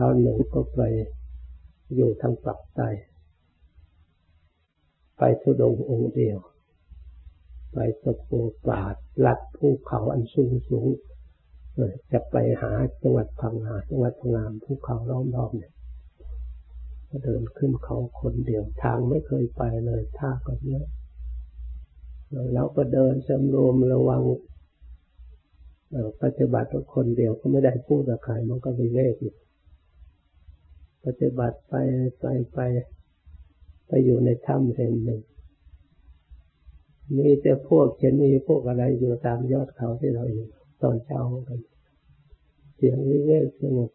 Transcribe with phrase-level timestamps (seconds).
[0.00, 0.80] คราวหนึ่งก็ไป
[1.94, 2.88] อยู่ทางปักใต้
[5.18, 6.38] ไปทุดงองค์เดียว
[7.72, 8.30] ไปสะโป
[8.66, 8.94] ปาด
[9.26, 10.88] ลัดภูเขาอันสูงสูง
[12.12, 12.72] จะไปหา
[13.02, 15.72] จังหวัดพังงาจังหวัดพังงาภูเขาล้อมรอบเนี่ย
[17.08, 20.86] ก็เดินขึ้นเขาคนเดียวทางไม่เคยไปเลยท่าก็เยอะ
[22.54, 24.22] เราก็เดินสำรวมระวัง
[26.22, 29.36] ปฏิบัติคนเดียวก็ไม่ได้พูดกับใครมันก็มีเลขอยู่
[31.20, 31.74] ฏิบัติไป
[32.20, 32.58] ไปไป
[33.86, 35.20] ไปอยู่ในถ้ำแห่งหนึ่ง
[37.16, 40.46] มีแต่พวกเช่นมีพวกอะไรอยู่ตามยอดเขาที่เราอยู่
[40.82, 41.60] ตอนเช้ากัน
[42.76, 43.90] เสียงวิเวกสงบ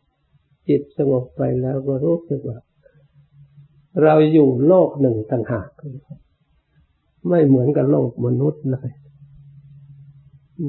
[0.70, 2.60] จิตสงบไปแล้วก็รู้สึกว่า
[4.04, 5.70] เราอยู่โลกหนึ่งต่างหาก
[7.30, 8.92] ไม่เหมือนกับโลกมนุษย์เลย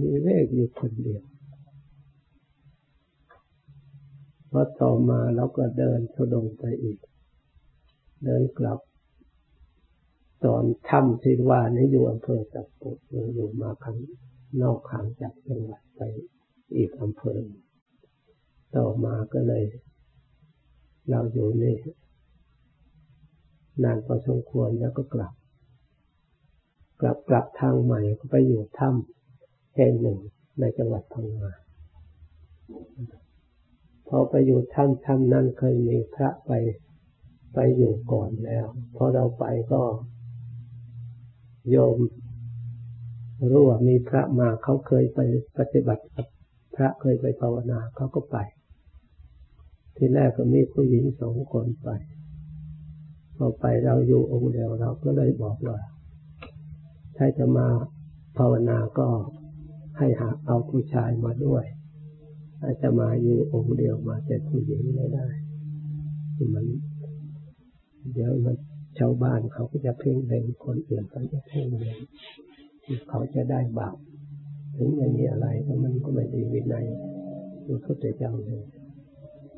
[0.03, 1.23] มีเวกอยู่คนเดียว
[4.57, 6.99] พอต่อมาเราก็เดินทุดงไปอีก
[8.25, 8.79] เดินกลับ
[10.45, 12.91] ตอนถ้ำที่ว่านี้อยู่อำเภอสักปุ
[13.35, 13.99] อยู่มาครั้ง
[14.63, 16.01] นอกขังจากจังหวัดไป
[16.77, 17.39] อีกอำเภอ
[18.77, 19.65] ต่อมาก็เลย
[21.11, 21.77] เราอยู่นี่
[23.83, 25.33] นานพอสมควรแล้วก็กลับ
[27.01, 30.19] กลับกลับทางใหม่ก็ไปอยู่ถ้ำแห่งหนึ่ง
[30.61, 31.53] ในจังหวัดพังงา
[34.17, 36.53] พอไปอยู่ถ้ำถ้ำนั้นเคยมีพระไป
[37.55, 39.83] ไปอยู่ก่อนแล้วพอเราไปก็
[41.71, 41.97] โยม
[43.51, 45.21] รู้ว่ามีพระมาเขาเคยไป
[45.59, 46.27] ปฏิบัติกับ
[46.77, 48.37] พระเคยไปภาวนาเขาก็ไป
[49.97, 51.89] ที่แรกก็มีผู้หญิงสองคนไป
[53.37, 55.79] พอไปเราอยู่องค์เดียวเราก็เลยบอกว่า
[57.17, 57.69] ถ้าจะมา
[58.39, 59.09] ภาวนาก็
[59.99, 61.65] ให้หาเอาผู้ชายมาด้วย
[62.67, 65.27] ถ้าจะมาอยู่องค์เดียวมาแต่ผู้หญิงไม่ได้
[66.55, 66.67] มัน
[68.13, 68.57] เดี๋ยวมัน
[68.99, 71.99] ชาวบ้านเขาก็จะเพ่งเล็งคนอื่นเขาจะเพ่งเล็ง
[73.09, 73.97] เขาจะได้บาป
[74.77, 76.87] ถึงไม่มีอะไรก็มันก็ไม่ดีวินัย
[77.67, 78.65] ดูเขาจะเจ้าเลย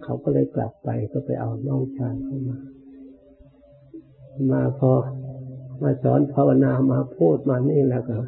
[0.03, 2.59] เขาก็เลยกลับไปก็ไปเอาน้องชายเข้ามา
[4.53, 4.93] มาพอ
[5.83, 8.19] มาสอนภาวนามาพูดมานี่แล้วก็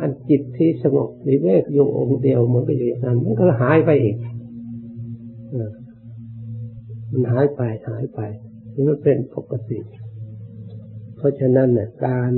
[0.00, 4.16] อันจิตที่สงบวิเวกอยู่องค์เดียวมันก็อยู่อย่างนั้นมันก็หายไปอีก
[7.10, 8.20] มันหายไปหายไป
[8.74, 9.78] นี่มันเป็นปกติ
[11.16, 12.32] เพราะฉะนั้นเนี่ยการ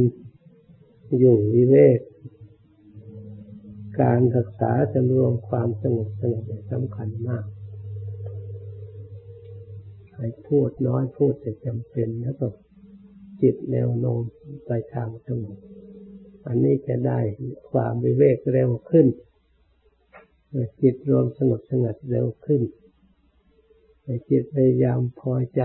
[1.18, 1.98] อยู่วิเวก
[4.02, 7.44] การศึกษาจะรวมความสงบสงบสำคัญมาก
[10.14, 12.46] ให้พูดน้อยพูดแต่จำเป็นแล้วก็
[13.42, 14.22] จิตแนวโน้ม
[14.66, 15.58] ไปทางสงบ
[16.48, 17.20] อันนี้จะได้
[17.70, 19.06] ความวิเวกเร็วขึ้น
[20.82, 22.62] จิตรวมสงบสงัดเร็วขึ้น
[24.30, 25.62] จิตพยายามพอใจ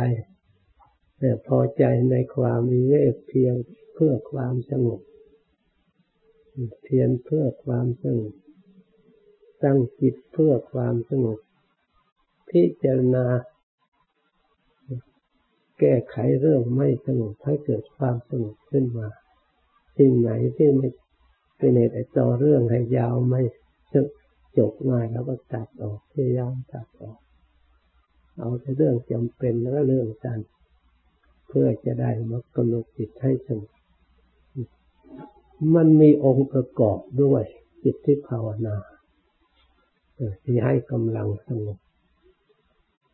[1.20, 3.56] แต่พอใจในความวิเวกเพียง
[3.94, 5.02] เพื่อความสงบ
[6.84, 8.34] เพียงเพื่อความสงบ
[9.64, 11.40] ตั้งจิตเพื่อความสงบ
[12.50, 13.26] พิจารณา
[15.80, 19.08] แก้ไขเรื่องไม่สงบให้เกิดความสงบขึ้นมา
[19.98, 20.90] สิ่งไหนที่ไม่
[21.58, 23.42] เป็นเหตุต่อเรื่องให้ยาวไม่
[24.58, 27.20] จบง่ายแล้วก็ตัดออกพยายามตัดออก
[28.40, 30.40] เอาแต่เรื่องจำเป็นแล้วเรื่องสั้น
[31.48, 33.72] เพื่อจะได้มากำหนดจิตให้สงบ
[35.76, 37.44] มันมีองค์ประกอบด้วย
[37.84, 38.76] จิตที่ภาวนา
[40.44, 41.78] ที่ให้กำลังสงบ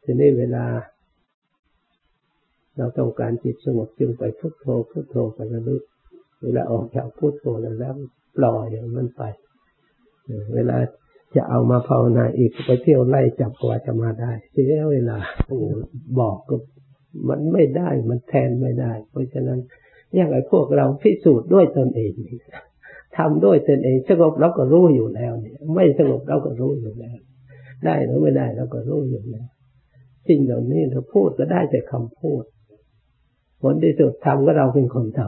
[0.04, 0.66] ทีนี้เวลา
[2.78, 5.84] เราต้องการจิตสงบจึงไปพุทโธพุทโธไประลึก
[6.44, 7.96] เวลาออกจากพุทโธแล้วแล้ว
[8.38, 8.66] ปล่อย
[8.98, 9.22] มันไป
[10.56, 10.78] เวลา
[11.36, 15.18] จะเอามาภาวนาอีกไปเที่ยวไล่จับกว่าจะมาได้ทีนี้เวลา
[16.20, 16.56] บอกก็
[17.30, 19.60] มันไม่ได้มันแทนไม่ได้ เพราะฉะนั้น
[20.16, 22.12] อย่างไรพวกเราพิสูจน์ด้วยตนเอง
[23.18, 27.18] ทำด้วยตนเองสงบเราก็รู้อยู่แล้วเนี่ยไม่สงบเราก็รู้อยู่แล้ว
[27.86, 29.48] ได้หรือไม่ได้เราก็รู้อยู่แล้ว
[30.28, 32.44] สิ่งเหล่านี้เราพูดก็ได้แต่คำพูด
[33.62, 35.20] ผลที่สุดทำก็เราเป็นคนท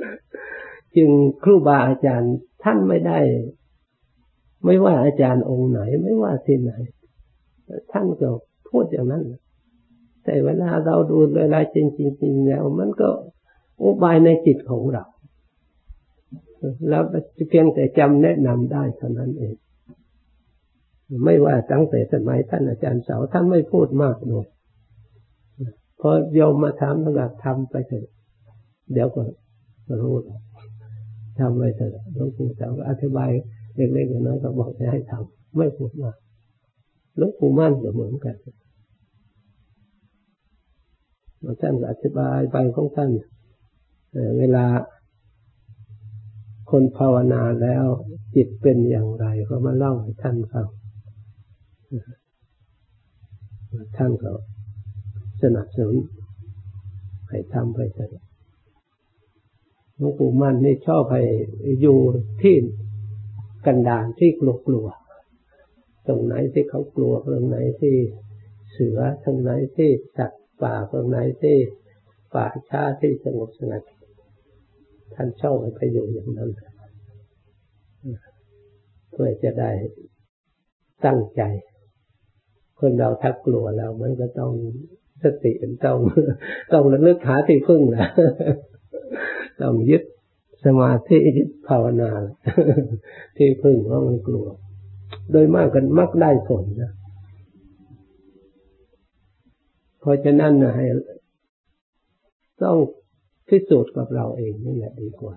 [0.00, 1.10] ำจึง
[1.42, 3.18] ครูบาอาจารย์ท่านไม่ได้
[4.64, 6.72] ไม่ว่าอาจารย์องค์ไหน ไม่ว่าที่ไหน
[7.92, 8.28] ท่านก็
[8.68, 9.24] พูดอย่างนั้น
[10.24, 13.10] แต่เวลาเราดูเวลาจริงจริงแล้ว มันก็
[13.82, 15.04] อุบายในจิตของเรา
[16.88, 17.02] แล้ว
[17.48, 19.54] เพียงแต่จำแนะนำได้เท่านั้นเอง
[21.24, 24.46] ไม่ว่าตั้งแต่สมัยท่านอาจารย์เสาท่านไม่พูดมากเลย
[26.04, 28.06] พอโยมมาถามก็ทำไปเถอะ
[28.92, 29.22] เดี๋ยวก็
[30.00, 30.14] รู้
[31.38, 33.30] ทำไปเถอะหลวงปู่สาวอธิบาย
[33.76, 36.16] เล็กๆน้อยๆก็บอกให้ทำไม่พูดมาก
[37.16, 38.36] หลวงปู่มั่นก็เหมือนกัน
[41.60, 43.10] ท่านอธิบายไปของท่าน
[44.38, 44.64] เวลา
[46.70, 47.84] คนภาวนาแล้ว
[48.34, 50.66] จิตเป็นอย่างไรก็มาเล่าให้ท่านฟัง
[53.96, 54.32] ท่านก็
[55.42, 55.96] สนับสนุน
[57.28, 58.24] ให้ทำไปเถอะ
[59.96, 61.22] หลวงปู่มั่นนี่ชอบให้
[61.80, 61.98] อยู่
[62.42, 62.56] ที่
[63.66, 64.86] กันดานที่กลัวกลัว
[66.08, 67.96] ตรงไหนที่เขากลัวตรงไหนที่
[68.72, 71.56] เสือตรงไหนที่สัตว์ป่าตรงไหนที่
[72.34, 73.82] ป่าช้าที่สงบสงัด
[75.14, 76.50] ท่านชอบให้ไปอยู่อย่างนั้น
[79.10, 79.70] เพื่อจะได้
[81.04, 81.42] ตั้งใจ
[82.78, 84.52] คนเราถ้ากลัวแล้วมันก็ต้อง
[85.24, 85.52] สติ
[85.84, 85.98] ต้อง
[86.72, 88.08] ต้องระลึกหาที่พึ่งนะ
[89.62, 90.02] ต้องยึด
[90.64, 92.10] สมาธิยึดภาวนา
[93.36, 94.46] ที่พึ่งเพราะมันกลัว
[95.32, 96.92] โดยมากกันมักได้ผลนะ
[100.00, 100.86] เพราะฉะนั้นนะให้
[102.62, 102.78] ต้อง
[103.48, 105.36] พิสูจน์กับเราเองนี่แหละดีกว่า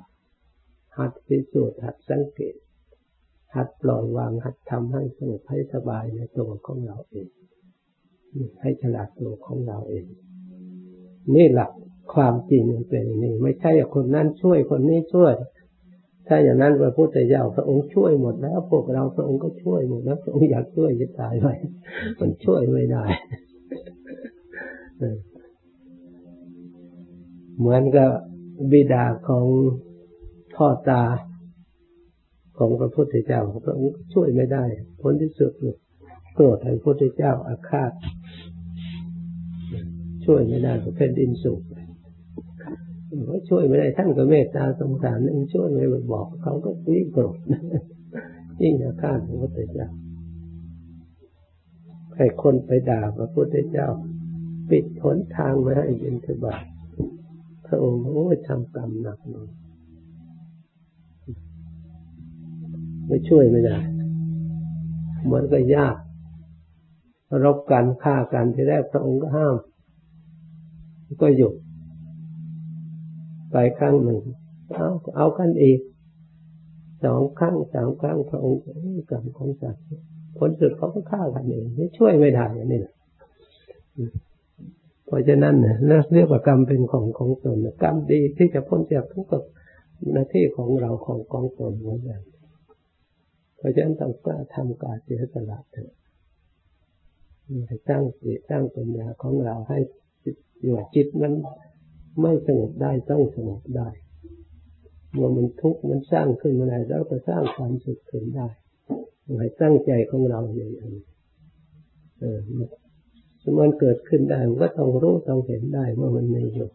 [0.97, 2.55] หัดพิสูจน์หัดสังเกต
[3.55, 7.29] หัดปล่อยวางหัดทำให้สงบให้สบายในตัวของเราเอง
[8.61, 10.05] ให้ฉลาดตัวของเราเอง
[11.35, 11.71] นี่หลัก
[12.13, 15.33] ความจริงเป็นอย่างนี้ ไม่ใช่คนนั้นช่วยคนนี้ช่วย
[16.27, 21.47] ถ้าอย่างนั้นพระพุทธเจ้าพระองค์ช่วยหมดแล้วพวกเราพระองค์ก็ช่วยหมดแล้วพระองค์อยากช่วยจะตายไป
[22.19, 23.03] มันช่วยไม่ได้
[27.59, 28.09] เหมือนกับ
[28.71, 29.45] บิดาของ
[30.55, 31.03] พ่อตา
[32.57, 34.63] ของพระพุทธเจ้าพระองค์ช่วยไม่ได้
[35.01, 35.51] ผลที่สุด
[36.33, 37.91] โกรธให้พระพุทธเจ้าอาฆาต
[40.25, 41.61] ช่วยไม่ได้เพราะแผ่นดินสุก
[43.25, 47.37] เขาช่วยไม่ได้ท่านก็เมตตาสงสารนั่นช่วยไม่บอก เขาก็ยิ่งโกรธ
[48.61, 49.89] ยิ่งอาฆาตพระพุทธเจ้า
[52.17, 53.87] ให้คนไปด่าพระพุทธเจ้า
[54.69, 56.65] ปิดหนทางมาให้ยินทบาท
[57.67, 59.49] พระองค์โอ้ทำกรรมหนักหน่อย
[63.07, 63.79] ไม่ช่วยไม่ได้
[65.25, 65.95] เหมือนกับยาก
[67.43, 69.55] รบกันฆ่ากันที่แรกพระองค์ก็ห้าม
[71.21, 71.53] ก็หยุด
[73.51, 74.21] ไปครั้งหนึ่ง
[74.73, 75.79] เอาเอากันอีก
[77.05, 78.61] สองครั้งสามครั้งพระองค์
[79.11, 79.83] กรรมของสัตว์
[80.37, 82.93] ผลสุดเขาก็ฆ่ากันเองไม่ช่วยไม่ได้นี่แหละ
[85.05, 85.75] เพราะฉะนั้นเนี่ย
[86.13, 89.47] เรียกว่ากรรมเป็นของของตนกรรมดีที่จะพ้นจากทุกข์
[90.13, 92.21] หน้าที่ของเราของกองตนเหมือนกัน
[93.57, 95.91] เพราะฉะนั้นต้องกล้าทำการเสียสละเถอะ
[97.89, 99.79] ตั้งสติตั้งปัญญาของเราให้
[100.65, 101.33] อยู่จิตนั้น
[102.21, 103.89] ไม่สงบได้ต้องสงบได้
[105.13, 108.47] เมื่อมันทุกข์มันสร้างขึ้นมาได้แล้วก็สร้างความสุขขึ้นได้
[109.39, 111.03] ให้ตั้งใจของเราอย่างนี้
[112.19, 112.39] เออ
[113.59, 116.69] มันเกิดขึ้นได้มันก็ต้องรู้ต้องเห็นได้ว่ามันไม่อยู่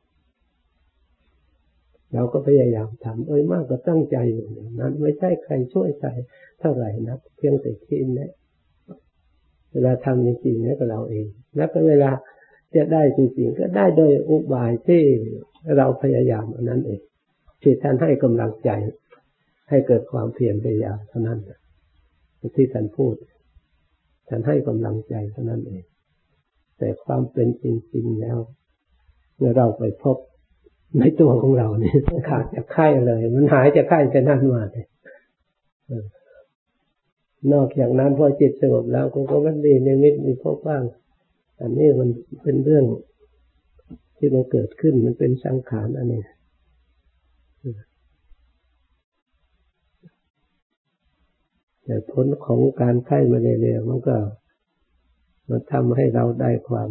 [2.14, 4.48] เราก็พยายามทำโดยมากก็ตั้งใจอยู่
[4.80, 6.10] นั้น ไม่ใช่ใครช่วยใคร
[6.60, 8.30] เท่าไหร่นะเพียงแต่คิดนะ
[9.72, 11.26] เวลาทำจริงๆนี่ก็เราเอง
[11.56, 12.10] แล้วก็เวลา
[12.76, 15.02] จะได้จริงๆก็ได้โดยอุบายที่
[15.76, 17.00] เราพยายามอันนั้นเอง
[17.62, 18.70] ที่ท่านให้กำลังใจ
[19.68, 21.38] ให้เกิดความเพียรพยายามเท่านั้น
[22.56, 23.14] ที่ท่านพูด
[24.28, 25.84] ท่านให้กำลังใจเท่านั้นเอง
[26.78, 28.38] แต่ความเป็นจริงๆแล้ว
[29.36, 30.16] เมื่อเราไปพบ
[30.98, 31.96] ในตัวของเราเนี่ย
[32.28, 34.86] ขาดจากไข้เลย มันหายจากไข้จะนั่นมาเลย
[37.52, 40.82] นอกจากนั้นพอจิตสงบแล้วก็มันดีในมิตมีพบบ้าง
[41.60, 42.08] อันนี้มัน
[42.42, 42.84] เป็นเรื่อง
[44.16, 46.22] ที่มันเกิดขึ้นมันเป็นสังขารอันนี้
[51.84, 54.16] แต่ผลของการไข้มาเรื่อยๆมันก็
[55.48, 56.90] มันทำให้เราได้ความ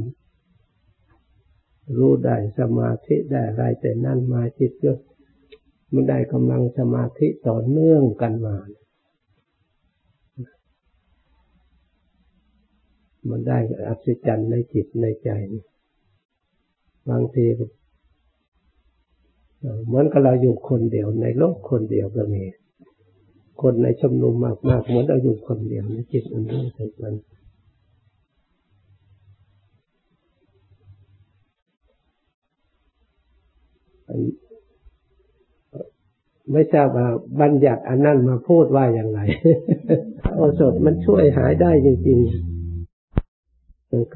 [1.97, 4.93] รู้ได้สมาธิได้อะไรแต่นั่นมาจิตก็
[5.93, 8.55] มันได้กำลังสมาธิต่อเนื่องกันมา
[13.27, 13.57] มันได้
[13.87, 15.29] อัศจรรย์ในจิตในใจ
[17.09, 17.45] บางที
[19.87, 22.43] เหมือนกับเราอยู่คนเดียวในโลกคนเดียวก็มี
[23.61, 24.35] คนในชุมนุม
[24.69, 27.13] มากๆเหมือนเราอยู่คนเดียวในจิตมันรู้สึกมัน
[36.51, 37.07] ไม่ทราบว่า
[37.41, 39.19] บัญญัติอันนั้นมาพูดว่าอย่างไร
[40.35, 42.58] โอสถมันช่วยหายได้จริงๆ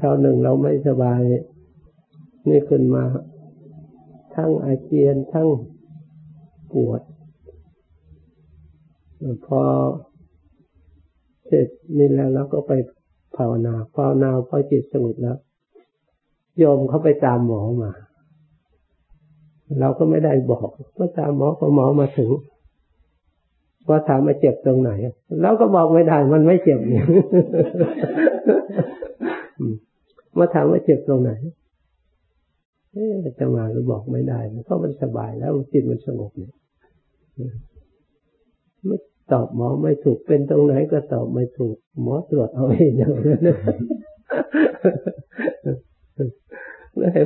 [0.00, 1.20] คราวหนึ่งเราไม่สบาย
[2.48, 3.04] นี่ขึ้นมา
[4.34, 5.48] ทั้งอาเจียนทั้ง
[6.72, 7.02] ปวด
[9.46, 9.62] พอ
[11.46, 12.72] เสร็จนี่แล้วเราก็ไป
[13.36, 15.38] ภาวนาภาวนาพอจิตสงบแล้ว
[16.58, 17.92] โยมเขาไปตามหมอมา
[19.80, 22.30] เราก็ไม่ได้บอกเมื่อตามหมอพอหมอมาถึง
[23.88, 24.90] ว่าถามมาเจ็บตรงไหน
[25.42, 27.06] เราก็บอกไม่ได้มันไม่เจ็บเนี่ย
[30.38, 31.32] มาถามว่าเจ็บตรงไหน
[32.92, 36.52] เอ๊ะจะมาหรือบอกไม่ได้เพราะมันสบายแล้วจิตมันสงบเนี่ย
[38.86, 38.96] ไม่
[39.32, 43.56] ตอบหมอไม่ถูกเป็นตรงไหนก็ตอบไม่ถูก หมอตรวจเอาเองอย่างนั้นเลย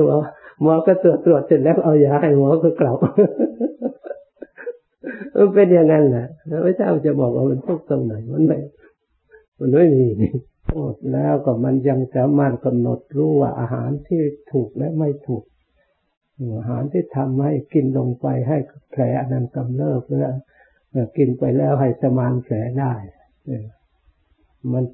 [0.04, 0.16] หมอ
[0.62, 2.98] หมอก็ตรวจตรวจเสร็จแล้วเอายาให้หมอก็กลับ
[5.36, 8.58] มันเป็นอย่างนั้นแหละแล้วพระเจ้าจะบอกว่ามันทุกตรงไหนมันไม่
[9.60, 10.06] มันไม่มี
[10.76, 14.22] หมดแล้วก็มันยังสามารถกำหนดรู้ว่าอาหารที่
[14.52, 15.44] ถูกและไม่ถูก
[16.58, 18.58] อาหารที่ทำให้กินลงไปให้
[18.90, 20.30] แผลอนั้นกำเริบแล้ว
[21.16, 22.94] กินไปแล้วให้สมานแผลได้
[24.72, 24.84] มัน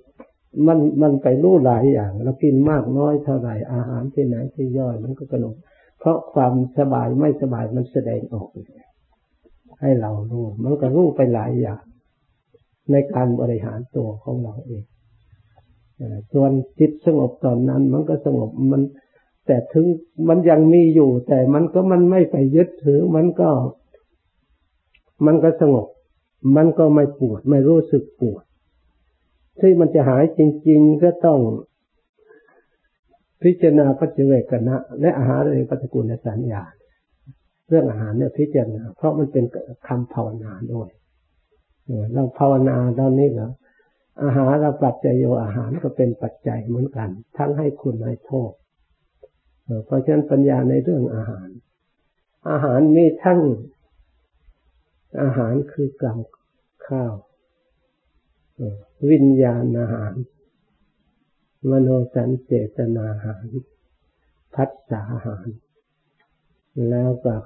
[0.66, 5.56] มันมันไปรู้หลายอย่างเรากินมากน้อยเท่าไหร่อาหารที่ไหนที่ย่อยมันก็กระโดด
[5.98, 8.48] เพราะความสบายไม่สบายมันแสดงออก
[9.80, 11.82] ให้เรารู้มันก็รู้ไปหลายอย่าง
[12.90, 14.84] ในการบริหารตัวของเราเอง
[16.32, 18.82] ส่วนจิตสงบตอนนั้น มันก็สงบมัน
[19.46, 19.86] แต่ถึง
[20.28, 23.50] มันยังมีอยู่ แต่มันก็มันไม่ไปยึดถือ มันก็
[25.26, 25.86] มันก็สงบ
[26.56, 28.44] มันก็ไม่ปวด ไม่รู้สึกปวด
[29.60, 31.38] ที่มันจะหายจริง ๆ ก็ต้อง
[33.42, 34.18] พิจารณาปัจเจ
[34.50, 36.62] กนะและอาหารในปฏิกูลสัญญา
[37.68, 39.44] เรื่องอาหารเนี่ยพิจารณา เพราะมันเป็น
[39.88, 40.88] คำภาวนาด้วย
[42.12, 43.50] เราภาวนาตอนนี้เหรอ
[44.22, 48.52] อาหารเราปัจจัยโยอาหารก็เป็นปัจจัยเหมือนกัน ทั้งให้คุณให้โทษ
[49.84, 51.48] เพราะฉะนั้นปัญญาในเรื่องอาหาร
[52.50, 53.40] อาหารมีทั้ง
[55.22, 56.18] อาหารคือกรรม
[56.86, 57.14] ข้าว
[59.10, 60.14] วิญญาณอาหาร
[61.70, 63.46] มโนสัญเจตนาอาหาร
[64.54, 65.46] พัฒสาอาหาร
[66.90, 67.36] แล้วก็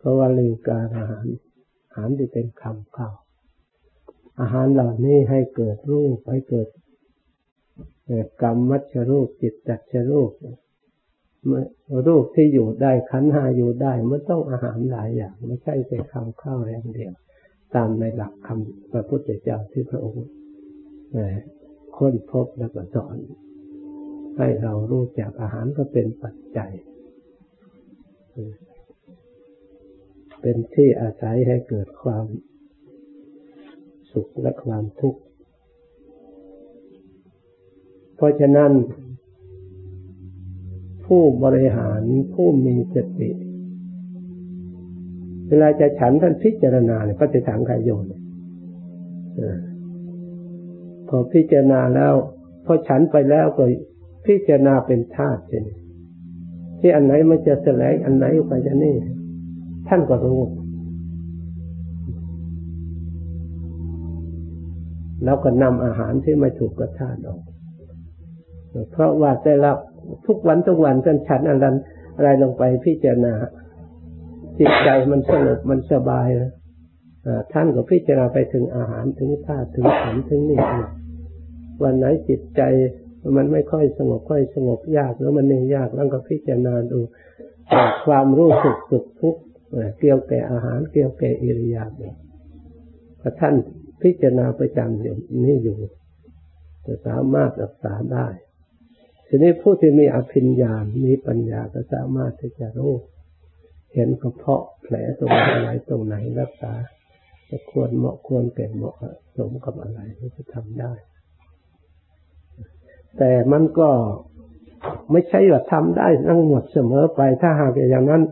[0.00, 1.26] พวลิการอาหาร
[1.88, 3.14] อาหารที่เป็นคำข้าว
[4.40, 6.68] อาหารเหล่านี้ให้เกิดรูปให้เกิด
[8.42, 10.30] กรรมมัชรูปจิตจัชรูป
[12.06, 17.12] รูปที่อยู่ได้ขันหาอยู่ได้มันต้องอาหารหลายอย่าง ไม่ใช่แต่คำข้าวอย่างเดียว
[17.74, 20.26] ตามในหลักคำพระพุทธเจ้าที่พระองค์
[21.96, 23.16] ค้นพบและก็สอน
[24.36, 26.72] ให้เรารู้จักอาหารก็เป็นปัจจัย
[30.40, 32.24] เป็นที่อาศัยให้เกิดความ
[34.16, 35.20] สุขและความทุกข์
[38.16, 38.72] เพราะฉะนั้น
[41.06, 42.02] ผู้บริหาร
[42.34, 43.30] ผู้มีสติ
[45.48, 48.04] เวลาจะฉันท่านพิจารณาเนี่ยก็จะถามใครโยน
[51.08, 52.14] พอพิจารณาแล้ว
[52.64, 53.64] พอฉันไปแล้วก็
[54.26, 55.64] พิจารณาเป็นธาตุเช่น
[56.80, 58.96] ที่อันไหนมันจะแสลงอันไหนไปจะนี่
[59.88, 60.40] ท่านก็รู้
[65.24, 67.40] แล้วก็นำอาหารที่ไม่ถูกกระทานออก
[68.92, 69.70] เพราะว่าแต่ละ
[70.26, 71.66] ทุกวันทุกวันท่านฉันอะไร
[72.16, 73.34] อะไรลงไปพิจารณา
[74.58, 76.50] จิตใจมันสงบมันสบายนะ
[77.52, 80.60] ท่านก็พิจารณาไปถึงอาหารถึงธาตุถึงขันถึงนี่
[81.82, 82.62] วันไหนจิตใจ
[83.36, 86.98] มันไม่ค่อยสงบค่อยสงบยากแล้วมันนี่ยากแล้วก็พิจารณาดู
[88.06, 89.42] ความรู้สึกสุขทุกข์
[89.98, 92.16] เกี่ยวแก่อาหารเกี่ยวแก่อิริยาบถ
[93.20, 93.54] พระท่าน
[94.02, 95.78] พิจารณาประจำอย่างนี้อยู่
[96.86, 98.26] จะสามารถรักษาได้
[99.26, 100.72] ทีนี้ผู้ที่มีอภิญญา
[101.04, 102.94] มีปัญญาก็สามารถที่จะรู้
[103.94, 106.72] เห็นกระเพาะแผลตรงไหนตรงไหนรักษา
[107.50, 108.94] จะควรเหมาะควรแก่เหมาะ
[109.36, 110.92] สมกับอะไรที่จะทำได้
[113.18, 113.90] แต่มันก็
[115.10, 118.22] ไม่ใช่ว่าทำได้ทั้งหมดเสมอไป ถ้าหากอย่างนั้น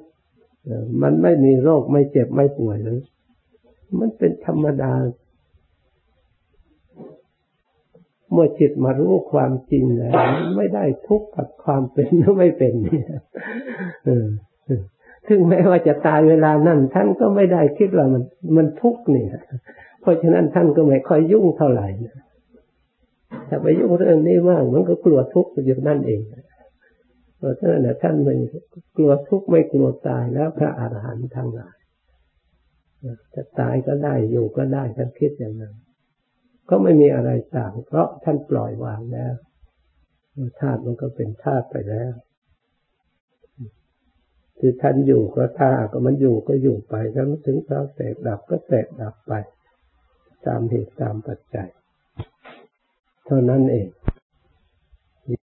[1.02, 3.00] มันไม่มีโรคไม่เจ็บไม่ป่วยเลย
[3.98, 4.92] มันเป็นธรรมดา
[8.32, 10.12] เมื่อจิตมารู้ความจริงแล้ว
[10.56, 13.06] ไม่ได้ทุกข์กับความเป็นหรือไม่เป็นเนี่ย
[15.26, 18.22] ถึงแม้ว่าจะตายเวลานั้นท่านก็ไม่ได้คิดว่ามัน
[18.56, 19.28] มันทุกข์เนี่ย
[20.00, 22.16] เพราะฉะนั้นท่านก็ไม่ค่อยยุ่งเท่าไหร่นะ
[23.48, 26.20] ถ้าไปยุ่งเรื่องนี้มากมันก็กลัวทุกข์อยู่นั่นเอง
[27.38, 28.34] เพราะฉะนั้นท่านไม่
[28.96, 31.76] กลัวทุกข์ไม่กลัวตายแล้วพระอาหารหันต์ทั้งหลาย
[33.34, 35.74] จะตายก็ได้อยู่ก็ได้ท่านคิดอย่างนั้น
[36.68, 39.34] ก็ไม่มีอะไรต่าง เพราะท่านปล่อยวางแล้ว
[40.60, 42.12] ธาตุมันก็เป็นธาตุไปแล้ว
[44.58, 49.32] คือท่านอยู่ก็ท่าก็มันอยู่ก็อยู่ไปแล้วถึงเราแตกดับก็แตกดับไป
[50.46, 51.68] ตามเหตุตามปัจจัย
[53.26, 53.88] เท่านั้นเอง